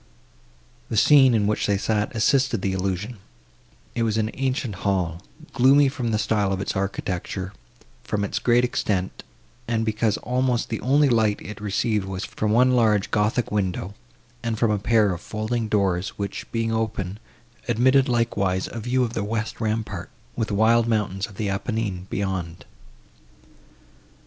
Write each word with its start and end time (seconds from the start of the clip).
The 0.89 0.97
scene, 0.97 1.35
in 1.35 1.45
which 1.45 1.67
they 1.67 1.77
sat, 1.77 2.15
assisted 2.15 2.63
the 2.63 2.73
illusion; 2.73 3.19
it 3.93 4.01
was 4.01 4.17
an 4.17 4.31
ancient 4.33 4.77
hall, 4.77 5.21
gloomy 5.53 5.89
from 5.89 6.09
the 6.09 6.17
style 6.17 6.51
of 6.51 6.59
its 6.59 6.75
architecture, 6.75 7.53
from 8.03 8.23
its 8.23 8.39
great 8.39 8.63
extent, 8.63 9.21
and 9.67 9.85
because 9.85 10.17
almost 10.17 10.69
the 10.69 10.81
only 10.81 11.07
light 11.07 11.39
it 11.39 11.61
received 11.61 12.05
was 12.05 12.25
from 12.25 12.51
one 12.51 12.71
large 12.71 13.11
gothic 13.11 13.51
window, 13.51 13.93
and 14.41 14.57
from 14.57 14.71
a 14.71 14.79
pair 14.79 15.13
of 15.13 15.21
folding 15.21 15.67
doors, 15.67 16.17
which, 16.17 16.51
being 16.51 16.71
open, 16.71 17.19
admitted 17.67 18.09
likewise 18.09 18.67
a 18.71 18.79
view 18.79 19.03
of 19.03 19.13
the 19.13 19.23
west 19.23 19.61
rampart, 19.61 20.09
with 20.35 20.47
the 20.47 20.55
wild 20.55 20.87
mountains 20.87 21.27
of 21.27 21.35
the 21.35 21.47
Apennine 21.47 22.07
beyond. 22.09 22.65